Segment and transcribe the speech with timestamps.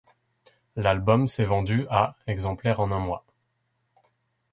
[0.75, 3.23] L'album s'est vendu à exemplaires en un mois.